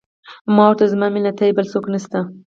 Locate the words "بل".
1.57-1.65